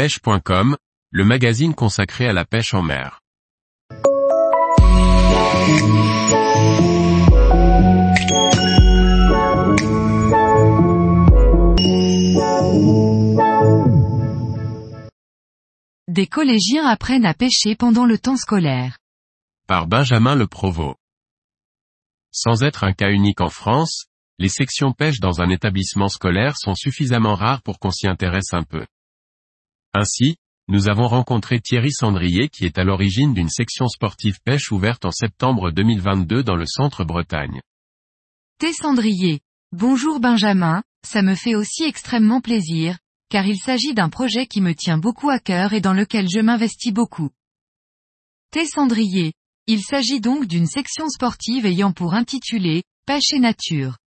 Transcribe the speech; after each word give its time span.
pêche.com, 0.00 0.78
le 1.10 1.24
magazine 1.26 1.74
consacré 1.74 2.26
à 2.26 2.32
la 2.32 2.46
pêche 2.46 2.72
en 2.72 2.80
mer. 2.80 3.20
Des 16.08 16.26
collégiens 16.26 16.86
apprennent 16.86 17.26
à 17.26 17.34
pêcher 17.34 17.76
pendant 17.76 18.06
le 18.06 18.16
temps 18.16 18.36
scolaire. 18.36 18.96
Par 19.66 19.86
Benjamin 19.86 20.34
Le 20.34 20.46
Provost. 20.46 20.96
Sans 22.32 22.62
être 22.62 22.84
un 22.84 22.94
cas 22.94 23.10
unique 23.10 23.42
en 23.42 23.50
France, 23.50 24.06
les 24.38 24.48
sections 24.48 24.94
pêche 24.94 25.20
dans 25.20 25.42
un 25.42 25.50
établissement 25.50 26.08
scolaire 26.08 26.56
sont 26.56 26.74
suffisamment 26.74 27.34
rares 27.34 27.60
pour 27.60 27.78
qu'on 27.78 27.90
s'y 27.90 28.08
intéresse 28.08 28.54
un 28.54 28.62
peu. 28.62 28.86
Ainsi, 29.92 30.36
nous 30.68 30.88
avons 30.88 31.08
rencontré 31.08 31.60
Thierry 31.60 31.90
Sandrier 31.90 32.48
qui 32.48 32.64
est 32.64 32.78
à 32.78 32.84
l'origine 32.84 33.34
d'une 33.34 33.48
section 33.48 33.88
sportive 33.88 34.38
pêche 34.44 34.70
ouverte 34.70 35.04
en 35.04 35.10
septembre 35.10 35.72
2022 35.72 36.44
dans 36.44 36.54
le 36.54 36.66
centre 36.66 37.02
Bretagne. 37.02 37.60
T. 38.58 38.72
Sandrier. 38.72 39.40
Bonjour 39.72 40.20
Benjamin, 40.20 40.84
ça 41.04 41.22
me 41.22 41.34
fait 41.34 41.56
aussi 41.56 41.82
extrêmement 41.82 42.40
plaisir, 42.40 42.98
car 43.30 43.46
il 43.46 43.58
s'agit 43.58 43.94
d'un 43.94 44.10
projet 44.10 44.46
qui 44.46 44.60
me 44.60 44.74
tient 44.74 44.98
beaucoup 44.98 45.28
à 45.28 45.40
cœur 45.40 45.72
et 45.72 45.80
dans 45.80 45.94
lequel 45.94 46.28
je 46.28 46.40
m'investis 46.40 46.92
beaucoup. 46.92 47.30
T. 48.52 48.66
Sandrier. 48.66 49.32
Il 49.66 49.82
s'agit 49.82 50.20
donc 50.20 50.46
d'une 50.46 50.66
section 50.66 51.08
sportive 51.08 51.66
ayant 51.66 51.92
pour 51.92 52.14
intitulé, 52.14 52.84
Pêche 53.06 53.32
et 53.32 53.40
nature. 53.40 53.98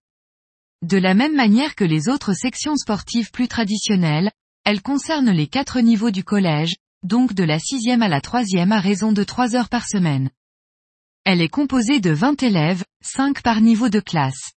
De 0.81 0.97
la 0.97 1.13
même 1.13 1.35
manière 1.35 1.75
que 1.75 1.83
les 1.83 2.07
autres 2.07 2.33
sections 2.33 2.75
sportives 2.75 3.31
plus 3.31 3.47
traditionnelles, 3.47 4.31
elle 4.65 4.81
concerne 4.81 5.29
les 5.29 5.47
quatre 5.47 5.81
niveaux 5.81 6.11
du 6.11 6.23
collège, 6.23 6.75
donc 7.03 7.33
de 7.33 7.43
la 7.43 7.59
sixième 7.59 8.01
à 8.01 8.07
la 8.07 8.21
troisième 8.21 8.71
à 8.71 8.79
raison 8.79 9.11
de 9.11 9.23
trois 9.23 9.55
heures 9.55 9.69
par 9.69 9.87
semaine. 9.87 10.29
Elle 11.25 11.41
est 11.41 11.49
composée 11.49 11.99
de 11.99 12.11
20 12.11 12.41
élèves, 12.43 12.83
5 13.03 13.41
par 13.41 13.59
niveau 13.59 13.89
de 13.89 13.99
classe. 13.99 14.53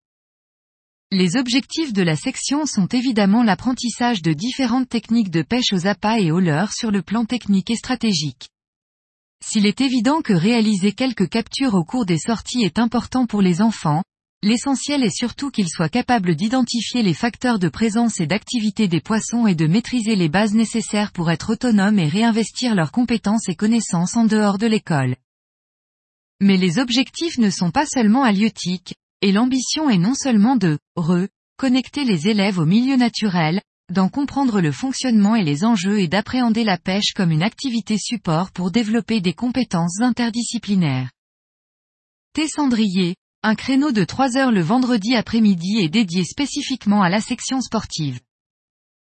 Les 1.12 1.38
objectifs 1.38 1.94
de 1.94 2.02
la 2.02 2.16
section 2.16 2.66
sont 2.66 2.88
évidemment 2.88 3.44
l'apprentissage 3.44 4.22
de 4.22 4.34
différentes 4.34 4.90
techniques 4.90 5.30
de 5.30 5.42
pêche 5.42 5.72
aux 5.72 5.88
appâts 5.88 6.20
et 6.20 6.32
aux 6.32 6.40
leurres 6.40 6.74
sur 6.74 6.92
le 6.92 7.02
plan 7.02 7.24
technique 7.24 7.70
et 7.70 7.76
stratégique. 7.76 8.50
S'il 9.46 9.66
est 9.66 9.80
évident 9.80 10.22
que 10.22 10.34
réaliser 10.34 10.94
quelques 10.94 11.30
captures 11.30 11.76
au 11.76 11.84
cours 11.84 12.06
des 12.06 12.18
sorties 12.18 12.64
est 12.64 12.80
important 12.80 13.26
pour 13.26 13.42
les 13.42 13.62
enfants, 13.62 14.04
L'essentiel 14.44 15.06
est 15.06 15.18
surtout 15.18 15.52
qu'ils 15.52 15.70
soient 15.70 15.88
capables 15.88 16.36
d'identifier 16.36 17.02
les 17.02 17.14
facteurs 17.14 17.60
de 17.60 17.70
présence 17.70 18.20
et 18.20 18.28
d'activité 18.28 18.90
des 18.90 19.00
poissons 19.00 19.48
et 19.48 19.56
de 19.56 19.68
maîtriser 19.68 20.18
les 20.18 20.28
bases 20.28 20.54
nécessaires 20.54 21.14
pour 21.14 21.32
être 21.32 21.54
autonomes 21.54 21.98
et 21.98 22.10
réinvestir 22.10 22.76
leurs 22.76 22.92
compétences 22.92 23.48
et 23.48 23.56
connaissances 23.56 24.18
en 24.18 24.26
dehors 24.26 24.58
de 24.58 24.68
l'école. 24.68 25.16
Mais 26.42 26.58
les 26.58 26.78
objectifs 26.78 27.38
ne 27.38 27.50
sont 27.50 27.72
pas 27.72 27.86
seulement 27.86 28.24
halieutiques, 28.24 28.96
et 29.22 29.32
l'ambition 29.32 29.90
est 29.90 29.98
non 29.98 30.14
seulement 30.14 30.58
de 30.58 30.78
re 30.98 31.30
connecter 31.56 32.04
les 32.04 32.28
élèves 32.28 32.60
au 32.60 32.66
milieu 32.66 32.98
naturel, 32.98 33.62
d'en 33.94 34.10
comprendre 34.10 34.60
le 34.60 34.74
fonctionnement 34.74 35.38
et 35.38 35.46
les 35.46 35.64
enjeux 35.64 36.02
et 36.02 36.10
d'appréhender 36.10 36.66
la 36.66 36.78
pêche 36.78 37.14
comme 37.16 37.32
une 37.32 37.44
activité 37.44 37.98
support 37.98 38.52
pour 38.52 38.72
développer 38.72 39.22
des 39.22 39.34
compétences 39.34 40.02
interdisciplinaires. 40.02 41.12
Tessandrier, 42.34 43.16
un 43.46 43.56
créneau 43.56 43.92
de 43.92 44.06
3 44.06 44.38
heures 44.38 44.52
le 44.54 44.62
vendredi 44.62 45.16
après-midi 45.16 45.80
est 45.80 45.90
dédié 45.90 46.24
spécifiquement 46.24 47.02
à 47.02 47.10
la 47.10 47.20
section 47.20 47.60
sportive. 47.60 48.22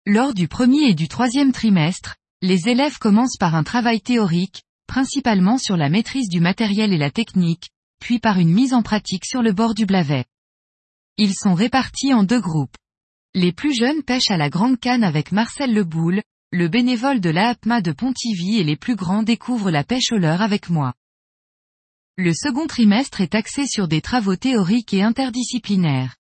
Lors 0.05 0.33
du 0.33 0.49
premier 0.49 0.89
et 0.89 0.93
du 0.93 1.07
troisième 1.07 1.53
trimestre, 1.53 2.17
les 2.41 2.67
élèves 2.67 2.97
commencent 2.97 3.37
par 3.37 3.55
un 3.55 3.63
travail 3.63 4.01
théorique, 4.01 4.63
principalement 4.87 5.57
sur 5.57 5.77
la 5.77 5.87
maîtrise 5.87 6.27
du 6.27 6.41
matériel 6.41 6.91
et 6.91 6.97
la 6.97 7.11
technique, 7.11 7.69
puis 8.01 8.19
par 8.19 8.37
une 8.37 8.51
mise 8.51 8.73
en 8.73 8.81
pratique 8.81 9.25
sur 9.25 9.41
le 9.41 9.53
bord 9.53 9.73
du 9.73 9.85
Blavet. 9.85 10.25
Ils 11.17 11.33
sont 11.33 11.53
répartis 11.53 12.13
en 12.13 12.23
deux 12.23 12.41
groupes. 12.41 12.75
Les 13.35 13.53
plus 13.53 13.73
jeunes 13.73 14.03
pêchent 14.03 14.31
à 14.31 14.37
la 14.37 14.49
grande 14.49 14.77
canne 14.81 15.05
avec 15.05 15.31
Marcel 15.31 15.73
Leboul, 15.73 16.21
le 16.51 16.67
bénévole 16.67 17.21
de 17.21 17.29
l'AAPMA 17.29 17.79
de 17.79 17.93
Pontivy 17.93 18.59
et 18.59 18.65
les 18.65 18.75
plus 18.75 18.95
grands 18.95 19.23
découvrent 19.23 19.71
la 19.71 19.85
pêche 19.85 20.11
au 20.11 20.17
leurre 20.17 20.41
avec 20.41 20.69
moi. 20.69 20.93
Le 22.17 22.33
second 22.33 22.65
trimestre 22.65 23.19
est 23.19 23.35
axé 23.35 23.67
sur 23.67 23.89
des 23.89 23.99
travaux 23.99 24.37
théoriques 24.37 24.93
et 24.93 25.03
interdisciplinaires. 25.03 26.15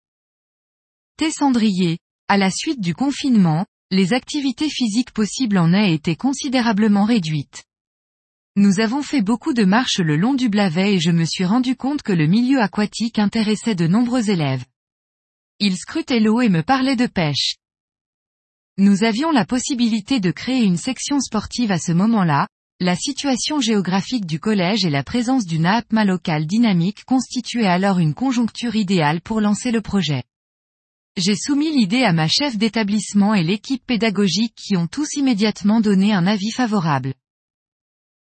Tessandrier. 1.15 1.99
À 2.27 2.35
la 2.35 2.51
suite 2.51 2.81
du 2.81 2.93
confinement, 2.93 3.65
les 3.91 4.11
activités 4.11 4.69
physiques 4.69 5.11
possibles 5.11 5.57
en 5.57 5.71
aient 5.71 5.93
été 5.93 6.17
considérablement 6.17 7.05
réduites. 7.05 7.63
Nous 8.57 8.81
avons 8.81 9.03
fait 9.03 9.21
beaucoup 9.21 9.53
de 9.53 9.63
marches 9.63 9.99
le 9.99 10.17
long 10.17 10.33
du 10.33 10.49
Blavet 10.49 10.95
et 10.95 10.99
je 10.99 11.11
me 11.11 11.23
suis 11.23 11.45
rendu 11.45 11.77
compte 11.77 12.01
que 12.01 12.11
le 12.11 12.27
milieu 12.27 12.59
aquatique 12.59 13.17
intéressait 13.17 13.75
de 13.75 13.87
nombreux 13.87 14.29
élèves. 14.29 14.65
Ils 15.59 15.77
scrutaient 15.77 16.19
l'eau 16.19 16.41
et 16.41 16.49
me 16.49 16.61
parlaient 16.61 16.97
de 16.97 17.07
pêche. 17.07 17.55
Nous 18.77 19.05
avions 19.05 19.31
la 19.31 19.45
possibilité 19.45 20.19
de 20.19 20.31
créer 20.31 20.63
une 20.65 20.75
section 20.75 21.21
sportive 21.21 21.71
à 21.71 21.79
ce 21.79 21.93
moment-là, 21.93 22.49
la 22.81 22.95
situation 22.97 23.61
géographique 23.61 24.25
du 24.25 24.37
collège 24.37 24.83
et 24.83 24.89
la 24.89 25.03
présence 25.03 25.45
d'une 25.45 25.65
APMA 25.65 26.03
locale 26.03 26.45
dynamique 26.45 27.05
constituaient 27.05 27.67
alors 27.67 27.99
une 27.99 28.13
conjoncture 28.13 28.75
idéale 28.75 29.21
pour 29.21 29.39
lancer 29.39 29.71
le 29.71 29.79
projet. 29.79 30.23
J'ai 31.15 31.37
soumis 31.37 31.71
l'idée 31.71 32.03
à 32.03 32.11
ma 32.11 32.27
chef 32.27 32.57
d'établissement 32.57 33.33
et 33.33 33.43
l'équipe 33.43 33.85
pédagogique 33.85 34.55
qui 34.55 34.75
ont 34.75 34.87
tous 34.87 35.07
immédiatement 35.15 35.79
donné 35.79 36.11
un 36.11 36.27
avis 36.27 36.51
favorable. 36.51 37.13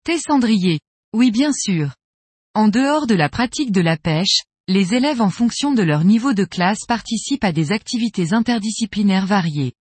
Tessandrier. 0.05 0.81
Oui 1.13 1.31
bien 1.31 1.53
sûr. 1.53 1.93
En 2.55 2.69
dehors 2.69 3.07
de 3.07 3.15
la 3.15 3.29
pratique 3.29 3.73
de 3.73 3.83
la 3.83 3.99
pêche, 3.99 4.41
les 4.69 4.95
élèves 4.95 5.21
en 5.21 5.29
fonction 5.29 5.73
de 5.73 5.83
leur 5.83 6.05
niveau 6.05 6.33
de 6.33 6.45
classe 6.45 6.87
participent 6.89 7.45
à 7.45 7.53
des 7.53 7.73
activités 7.73 8.33
interdisciplinaires 8.33 9.27
variées. 9.27 9.75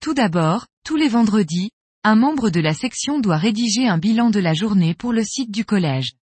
Tout 0.00 0.14
d'abord, 0.14 0.66
tous 0.84 0.96
les 0.96 1.08
vendredis, 1.08 1.70
un 2.08 2.14
membre 2.14 2.48
de 2.48 2.60
la 2.60 2.72
section 2.72 3.20
doit 3.20 3.36
rédiger 3.36 3.86
un 3.86 3.98
bilan 3.98 4.30
de 4.30 4.40
la 4.40 4.54
journée 4.54 4.94
pour 4.94 5.12
le 5.12 5.22
site 5.22 5.50
du 5.50 5.66
collège. 5.66 6.12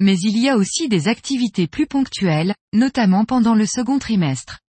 Mais 0.00 0.18
il 0.18 0.38
y 0.38 0.48
a 0.48 0.56
aussi 0.56 0.88
des 0.88 1.08
activités 1.08 1.66
plus 1.66 1.86
ponctuelles, 1.86 2.54
notamment 2.72 3.26
pendant 3.26 3.54
le 3.54 3.66
second 3.66 3.98
trimestre. 3.98 4.60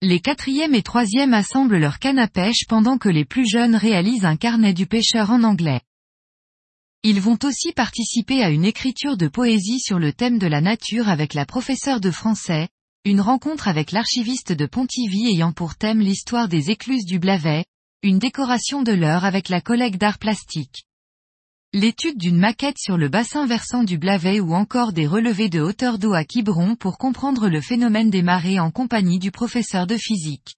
Les 0.00 0.18
quatrièmes 0.18 0.74
et 0.74 0.82
troisièmes 0.82 1.34
assemblent 1.34 1.78
leur 1.78 2.00
canne 2.00 2.18
à 2.18 2.26
pêche 2.26 2.66
pendant 2.68 2.98
que 2.98 3.08
les 3.08 3.24
plus 3.24 3.48
jeunes 3.48 3.76
réalisent 3.76 4.24
un 4.24 4.36
carnet 4.36 4.74
du 4.74 4.88
pêcheur 4.88 5.30
en 5.30 5.44
anglais. 5.44 5.82
Ils 7.04 7.20
vont 7.20 7.38
aussi 7.44 7.70
participer 7.70 8.42
à 8.42 8.50
une 8.50 8.64
écriture 8.64 9.16
de 9.16 9.28
poésie 9.28 9.78
sur 9.78 10.00
le 10.00 10.12
thème 10.12 10.40
de 10.40 10.48
la 10.48 10.60
nature 10.60 11.08
avec 11.08 11.34
la 11.34 11.46
professeure 11.46 12.00
de 12.00 12.10
français, 12.10 12.70
une 13.04 13.20
rencontre 13.20 13.68
avec 13.68 13.92
l'archiviste 13.92 14.50
de 14.50 14.66
Pontivy 14.66 15.28
ayant 15.28 15.52
pour 15.52 15.76
thème 15.76 16.00
l'histoire 16.00 16.48
des 16.48 16.72
écluses 16.72 17.04
du 17.04 17.20
Blavet, 17.20 17.64
une 18.04 18.18
décoration 18.18 18.82
de 18.82 18.90
l'heure 18.90 19.24
avec 19.24 19.48
la 19.48 19.60
collègue 19.60 19.96
d'art 19.96 20.18
plastique. 20.18 20.86
L'étude 21.72 22.18
d'une 22.18 22.36
maquette 22.36 22.78
sur 22.78 22.98
le 22.98 23.08
bassin 23.08 23.46
versant 23.46 23.84
du 23.84 23.96
Blavet 23.96 24.40
ou 24.40 24.54
encore 24.54 24.92
des 24.92 25.06
relevés 25.06 25.48
de 25.48 25.60
hauteur 25.60 25.98
d'eau 25.98 26.12
à 26.12 26.24
Quiberon 26.24 26.74
pour 26.74 26.98
comprendre 26.98 27.48
le 27.48 27.60
phénomène 27.60 28.10
des 28.10 28.22
marées 28.22 28.58
en 28.58 28.72
compagnie 28.72 29.20
du 29.20 29.30
professeur 29.30 29.86
de 29.86 29.96
physique. 29.96 30.56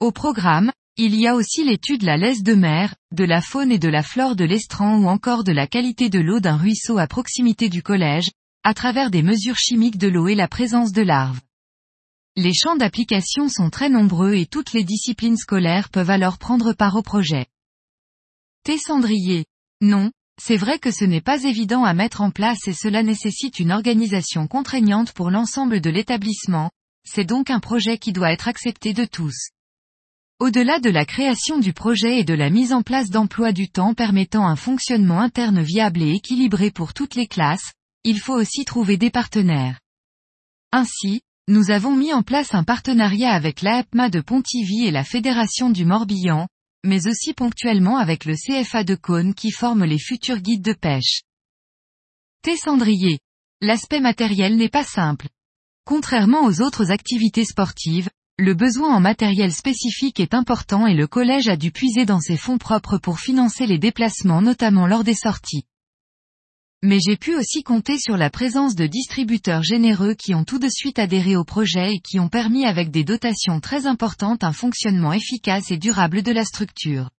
Au 0.00 0.12
programme, 0.12 0.72
il 0.96 1.14
y 1.14 1.26
a 1.26 1.34
aussi 1.34 1.62
l'étude 1.62 2.02
la 2.02 2.16
laisse 2.16 2.42
de 2.42 2.54
mer, 2.54 2.94
de 3.12 3.24
la 3.24 3.42
faune 3.42 3.70
et 3.70 3.78
de 3.78 3.88
la 3.88 4.02
flore 4.02 4.34
de 4.34 4.44
l'estran 4.44 4.96
ou 4.96 5.08
encore 5.08 5.44
de 5.44 5.52
la 5.52 5.66
qualité 5.66 6.08
de 6.08 6.20
l'eau 6.20 6.40
d'un 6.40 6.56
ruisseau 6.56 6.96
à 6.96 7.06
proximité 7.06 7.68
du 7.68 7.82
collège, 7.82 8.30
à 8.64 8.72
travers 8.72 9.10
des 9.10 9.22
mesures 9.22 9.58
chimiques 9.58 9.98
de 9.98 10.08
l'eau 10.08 10.28
et 10.28 10.34
la 10.34 10.48
présence 10.48 10.92
de 10.92 11.02
larves. 11.02 11.40
Les 12.38 12.52
champs 12.52 12.76
d'application 12.76 13.48
sont 13.48 13.70
très 13.70 13.88
nombreux 13.88 14.34
et 14.34 14.44
toutes 14.44 14.74
les 14.74 14.84
disciplines 14.84 15.38
scolaires 15.38 15.88
peuvent 15.88 16.10
alors 16.10 16.36
prendre 16.36 16.74
part 16.74 16.94
au 16.94 17.02
projet. 17.02 17.46
Tessandrier. 18.62 19.46
Non, 19.80 20.10
c'est 20.38 20.58
vrai 20.58 20.78
que 20.78 20.90
ce 20.90 21.06
n'est 21.06 21.22
pas 21.22 21.44
évident 21.44 21.84
à 21.84 21.94
mettre 21.94 22.20
en 22.20 22.30
place 22.30 22.68
et 22.68 22.74
cela 22.74 23.02
nécessite 23.02 23.58
une 23.58 23.72
organisation 23.72 24.48
contraignante 24.48 25.12
pour 25.12 25.30
l'ensemble 25.30 25.80
de 25.80 25.88
l'établissement, 25.88 26.70
c'est 27.08 27.24
donc 27.24 27.48
un 27.48 27.60
projet 27.60 27.96
qui 27.96 28.12
doit 28.12 28.32
être 28.32 28.48
accepté 28.48 28.92
de 28.92 29.06
tous. 29.06 29.48
Au-delà 30.38 30.78
de 30.78 30.90
la 30.90 31.06
création 31.06 31.58
du 31.58 31.72
projet 31.72 32.18
et 32.18 32.24
de 32.24 32.34
la 32.34 32.50
mise 32.50 32.74
en 32.74 32.82
place 32.82 33.08
d'emplois 33.08 33.52
du 33.52 33.70
temps 33.70 33.94
permettant 33.94 34.46
un 34.46 34.56
fonctionnement 34.56 35.20
interne 35.20 35.62
viable 35.62 36.02
et 36.02 36.12
équilibré 36.12 36.70
pour 36.70 36.92
toutes 36.92 37.14
les 37.14 37.28
classes, 37.28 37.72
il 38.04 38.20
faut 38.20 38.34
aussi 38.34 38.66
trouver 38.66 38.98
des 38.98 39.10
partenaires. 39.10 39.80
Ainsi, 40.70 41.22
nous 41.48 41.70
avons 41.70 41.94
mis 41.94 42.12
en 42.12 42.22
place 42.22 42.54
un 42.54 42.64
partenariat 42.64 43.32
avec 43.32 43.62
l'AEPMA 43.62 44.10
de 44.10 44.20
Pontivy 44.20 44.84
et 44.86 44.90
la 44.90 45.04
Fédération 45.04 45.70
du 45.70 45.84
Morbihan, 45.84 46.48
mais 46.84 47.06
aussi 47.06 47.34
ponctuellement 47.34 47.98
avec 47.98 48.24
le 48.24 48.34
CFA 48.34 48.82
de 48.82 48.96
Cône 48.96 49.32
qui 49.32 49.52
forme 49.52 49.84
les 49.84 49.98
futurs 49.98 50.40
guides 50.40 50.64
de 50.64 50.72
pêche. 50.72 51.22
Tessandrier. 52.42 53.20
L'aspect 53.60 54.00
matériel 54.00 54.56
n'est 54.56 54.68
pas 54.68 54.82
simple. 54.82 55.28
Contrairement 55.84 56.44
aux 56.44 56.60
autres 56.60 56.90
activités 56.90 57.44
sportives, 57.44 58.10
le 58.38 58.54
besoin 58.54 58.96
en 58.96 59.00
matériel 59.00 59.52
spécifique 59.52 60.18
est 60.18 60.34
important 60.34 60.86
et 60.86 60.94
le 60.94 61.06
collège 61.06 61.48
a 61.48 61.56
dû 61.56 61.70
puiser 61.70 62.04
dans 62.04 62.20
ses 62.20 62.36
fonds 62.36 62.58
propres 62.58 62.98
pour 62.98 63.20
financer 63.20 63.66
les 63.66 63.78
déplacements 63.78 64.42
notamment 64.42 64.88
lors 64.88 65.04
des 65.04 65.14
sorties. 65.14 65.64
Mais 66.88 67.00
j'ai 67.00 67.16
pu 67.16 67.34
aussi 67.34 67.64
compter 67.64 67.98
sur 67.98 68.16
la 68.16 68.30
présence 68.30 68.76
de 68.76 68.86
distributeurs 68.86 69.64
généreux 69.64 70.14
qui 70.14 70.36
ont 70.36 70.44
tout 70.44 70.60
de 70.60 70.68
suite 70.68 71.00
adhéré 71.00 71.34
au 71.34 71.42
projet 71.42 71.94
et 71.94 71.98
qui 71.98 72.20
ont 72.20 72.28
permis 72.28 72.64
avec 72.64 72.92
des 72.92 73.02
dotations 73.02 73.58
très 73.58 73.86
importantes 73.88 74.44
un 74.44 74.52
fonctionnement 74.52 75.12
efficace 75.12 75.72
et 75.72 75.78
durable 75.78 76.22
de 76.22 76.30
la 76.30 76.44
structure. 76.44 77.10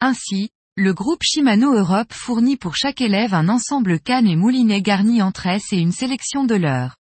Ainsi, 0.00 0.48
le 0.74 0.94
groupe 0.94 1.22
Shimano 1.22 1.74
Europe 1.74 2.14
fournit 2.14 2.56
pour 2.56 2.76
chaque 2.76 3.02
élève 3.02 3.34
un 3.34 3.50
ensemble 3.50 4.00
canne 4.00 4.26
et 4.26 4.36
moulinet 4.36 4.80
garni 4.80 5.20
en 5.20 5.32
tresse 5.32 5.70
et 5.74 5.78
une 5.78 5.92
sélection 5.92 6.44
de 6.44 6.54
leurs. 6.54 6.96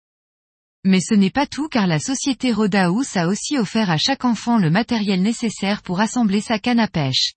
Mais 0.84 1.00
ce 1.00 1.12
n'est 1.12 1.28
pas 1.28 1.46
tout 1.46 1.68
car 1.68 1.86
la 1.86 1.98
société 1.98 2.50
Rodaus 2.50 3.14
a 3.14 3.28
aussi 3.28 3.58
offert 3.58 3.90
à 3.90 3.98
chaque 3.98 4.24
enfant 4.24 4.56
le 4.56 4.70
matériel 4.70 5.20
nécessaire 5.20 5.82
pour 5.82 6.00
assembler 6.00 6.40
sa 6.40 6.58
canne 6.58 6.80
à 6.80 6.88
pêche. 6.88 7.34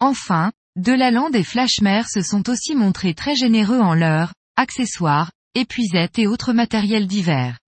Enfin, 0.00 0.50
Delaland 0.78 1.32
et 1.32 1.42
Flashmer 1.42 2.02
se 2.08 2.22
sont 2.22 2.48
aussi 2.48 2.76
montrés 2.76 3.12
très 3.12 3.34
généreux 3.34 3.80
en 3.80 3.94
leurs, 3.94 4.32
accessoires, 4.56 5.32
épuisettes 5.56 6.20
et 6.20 6.28
autres 6.28 6.52
matériels 6.52 7.08
divers. 7.08 7.58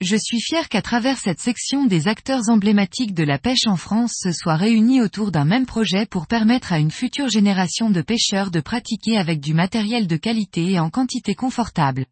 Je 0.00 0.16
suis 0.16 0.40
fier 0.40 0.70
qu'à 0.70 0.80
travers 0.80 1.18
cette 1.18 1.40
section 1.40 1.84
des 1.84 2.08
acteurs 2.08 2.48
emblématiques 2.48 3.12
de 3.12 3.22
la 3.22 3.38
pêche 3.38 3.66
en 3.66 3.76
France 3.76 4.14
se 4.18 4.32
soient 4.32 4.56
réunis 4.56 5.02
autour 5.02 5.30
d'un 5.30 5.44
même 5.44 5.66
projet 5.66 6.06
pour 6.06 6.26
permettre 6.26 6.72
à 6.72 6.78
une 6.78 6.90
future 6.90 7.28
génération 7.28 7.90
de 7.90 8.00
pêcheurs 8.00 8.50
de 8.50 8.60
pratiquer 8.60 9.18
avec 9.18 9.40
du 9.40 9.52
matériel 9.52 10.06
de 10.06 10.16
qualité 10.16 10.70
et 10.70 10.80
en 10.80 10.88
quantité 10.88 11.34
confortable. 11.34 12.06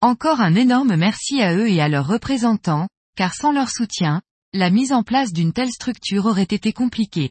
Encore 0.00 0.40
un 0.40 0.56
énorme 0.56 0.96
merci 0.96 1.40
à 1.40 1.54
eux 1.54 1.68
et 1.68 1.80
à 1.80 1.88
leurs 1.88 2.08
représentants, 2.08 2.88
car 3.16 3.34
sans 3.36 3.52
leur 3.52 3.70
soutien, 3.70 4.20
la 4.52 4.70
mise 4.70 4.92
en 4.92 5.04
place 5.04 5.32
d'une 5.32 5.52
telle 5.52 5.70
structure 5.70 6.26
aurait 6.26 6.42
été 6.42 6.72
compliquée. 6.72 7.30